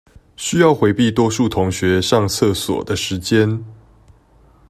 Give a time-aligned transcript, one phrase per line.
[0.35, 3.63] 需要迴避多數同學上廁所的時間